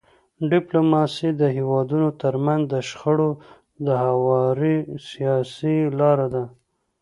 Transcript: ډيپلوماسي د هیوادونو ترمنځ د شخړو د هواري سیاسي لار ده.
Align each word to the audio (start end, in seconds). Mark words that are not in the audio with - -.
ډيپلوماسي 0.51 1.29
د 1.41 1.41
هیوادونو 1.57 2.07
ترمنځ 2.21 2.63
د 2.73 2.75
شخړو 2.89 3.29
د 3.85 3.87
هواري 4.03 4.77
سیاسي 5.09 5.77
لار 5.99 6.19
ده. 6.33 6.43